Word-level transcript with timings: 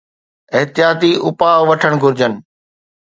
احتياطي 0.57 1.11
اپاءَ 1.29 1.57
وٺڻ 1.67 1.91
گهرجن 2.01 2.33